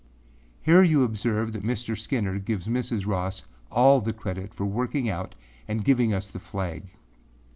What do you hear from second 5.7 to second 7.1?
giving us the flag.